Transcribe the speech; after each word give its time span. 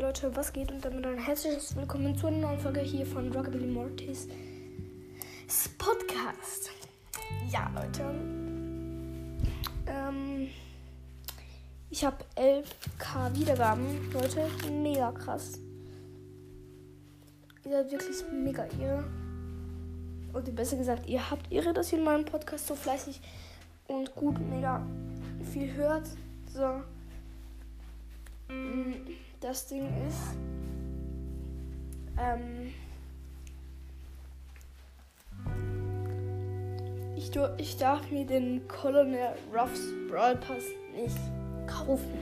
Leute, 0.00 0.36
was 0.36 0.52
geht? 0.52 0.70
Und 0.70 0.84
damit 0.84 1.04
ein 1.04 1.18
herzliches 1.18 1.74
Willkommen 1.74 2.16
zu 2.16 2.28
einer 2.28 2.36
neuen 2.36 2.60
Folge 2.60 2.78
hier 2.80 3.04
von 3.04 3.32
Rockabilly 3.32 3.66
Mortis 3.66 4.28
Podcast. 5.76 6.70
Ja, 7.50 7.68
Leute. 7.74 8.02
Ähm, 9.88 10.48
ich 11.90 12.04
habe 12.04 12.24
11k 12.36 13.34
Wiedergaben, 13.34 14.12
Leute. 14.12 14.48
Mega 14.70 15.10
krass. 15.10 15.58
Ihr 17.64 17.72
seid 17.72 17.90
wirklich 17.90 18.16
mega 18.32 18.68
irre. 18.78 19.02
Oder 20.32 20.52
besser 20.52 20.76
gesagt, 20.76 21.08
ihr 21.08 21.28
habt 21.28 21.50
irre, 21.50 21.72
dass 21.72 21.92
ihr 21.92 21.98
meinen 21.98 22.24
Podcast 22.24 22.68
so 22.68 22.76
fleißig 22.76 23.20
und 23.88 24.14
gut 24.14 24.38
mega 24.38 24.86
viel 25.52 25.72
hört. 25.74 26.06
So. 26.52 26.82
Mm, 28.54 28.92
das 29.48 29.66
Ding 29.66 29.88
ist, 30.06 30.36
ähm, 32.20 32.74
ich, 37.16 37.30
ich 37.56 37.78
darf 37.78 38.10
mir 38.10 38.26
den 38.26 38.68
Colonel 38.68 39.36
Ruffs 39.50 39.80
Brawl 40.10 40.36
Pass 40.36 40.64
nicht 40.94 41.16
kaufen. 41.66 42.18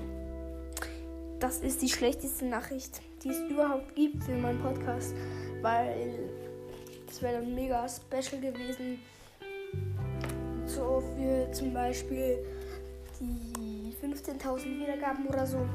Das 1.41 1.59
ist 1.59 1.83
die 1.83 1.89
schlechteste 1.89 2.47
Nachricht, 2.47 3.01
die 3.25 3.31
es 3.31 3.41
überhaupt 3.51 3.97
gibt 3.97 4.23
für 4.23 4.37
meinen 4.37 4.61
Podcast, 4.61 5.13
weil 5.63 6.31
es 7.09 7.21
wäre 7.23 7.41
dann 7.41 7.53
mega 7.57 7.89
special 7.89 8.41
gewesen. 8.41 9.01
So 10.65 11.03
für 11.17 11.51
zum 11.51 11.75
Beispiel 11.75 12.39
die 13.19 13.93
15.000 14.01 14.79
Wiedergaben 14.79 15.27
oder 15.27 15.45
so. 15.45 15.67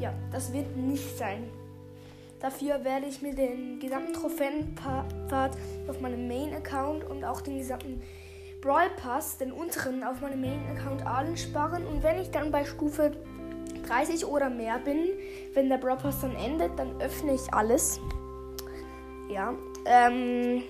Ja, 0.00 0.12
das 0.30 0.52
wird 0.52 0.76
nicht 0.76 1.18
sein. 1.18 1.48
Dafür 2.40 2.84
werde 2.84 3.06
ich 3.06 3.20
mir 3.20 3.34
den 3.34 3.80
gesamten 3.80 4.12
Trophäenpfad 4.12 5.56
auf 5.88 6.00
meinem 6.00 6.28
Main-Account 6.28 7.02
und 7.04 7.24
auch 7.24 7.40
den 7.40 7.58
gesamten 7.58 8.00
Brawl 8.60 8.90
Pass, 8.90 9.38
den 9.38 9.50
unteren, 9.50 10.04
auf 10.04 10.20
meinem 10.20 10.40
Main-Account 10.40 11.04
allen 11.04 11.36
sparen. 11.36 11.84
Und 11.84 12.02
wenn 12.04 12.20
ich 12.20 12.30
dann 12.30 12.52
bei 12.52 12.64
Stufe 12.64 13.10
30 13.88 14.24
oder 14.26 14.50
mehr 14.50 14.78
bin, 14.78 15.08
wenn 15.54 15.68
der 15.68 15.78
Brawl 15.78 15.96
Pass 15.96 16.20
dann 16.20 16.36
endet, 16.36 16.78
dann 16.78 17.00
öffne 17.00 17.34
ich 17.34 17.52
alles. 17.52 18.00
Ja, 19.28 19.54
ähm. 19.84 20.62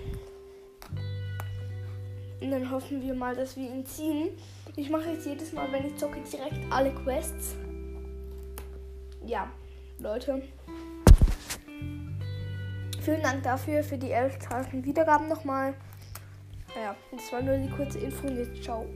Und 2.40 2.50
dann 2.50 2.70
hoffen 2.70 3.02
wir 3.02 3.14
mal, 3.14 3.34
dass 3.34 3.56
wir 3.56 3.68
ihn 3.68 3.84
ziehen. 3.84 4.30
Ich 4.76 4.88
mache 4.88 5.10
jetzt 5.10 5.26
jedes 5.26 5.52
Mal, 5.52 5.70
wenn 5.72 5.86
ich 5.86 5.96
zocke, 5.96 6.20
direkt 6.20 6.60
alle 6.70 6.94
Quests 6.94 7.56
ja, 9.28 9.48
Leute. 9.98 10.42
Vielen 13.02 13.22
Dank 13.22 13.42
dafür, 13.42 13.82
für 13.82 13.98
die 13.98 14.14
11.000 14.14 14.84
Wiedergaben 14.84 15.28
nochmal. 15.28 15.74
Naja, 16.74 16.94
das 17.12 17.32
war 17.32 17.42
nur 17.42 17.56
die 17.56 17.70
kurze 17.70 17.98
Info 17.98 18.28
jetzt 18.28 18.62
ciao. 18.62 18.86